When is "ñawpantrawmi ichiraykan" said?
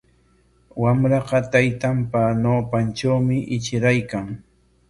2.43-4.27